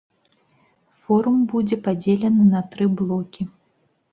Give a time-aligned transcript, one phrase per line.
[1.03, 3.43] Форум будзе падзелены на тры блокі.